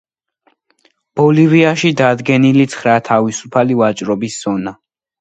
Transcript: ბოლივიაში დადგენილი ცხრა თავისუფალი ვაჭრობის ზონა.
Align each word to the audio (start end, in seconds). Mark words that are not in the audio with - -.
ბოლივიაში 1.21 1.93
დადგენილი 2.01 2.67
ცხრა 2.75 2.99
თავისუფალი 3.13 3.81
ვაჭრობის 3.85 4.45
ზონა. 4.45 4.79